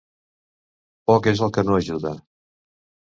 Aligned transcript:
Poc 1.11 1.29
és 1.31 1.41
el 1.47 1.53
que 1.57 1.65
no 1.67 1.75
ajuda. 1.81 2.15